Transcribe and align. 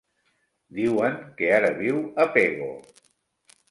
Diuen 0.77 1.21
que 1.43 1.53
ara 1.59 1.71
viu 1.85 2.03
a 2.27 2.31
Pego. 2.39 2.75